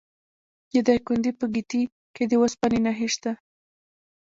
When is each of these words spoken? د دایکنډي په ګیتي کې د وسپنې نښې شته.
د 0.71 0.75
دایکنډي 0.87 1.31
په 1.39 1.45
ګیتي 1.53 1.81
کې 2.15 2.23
د 2.27 2.33
وسپنې 2.41 2.79
نښې 2.85 3.07
شته. 3.13 3.31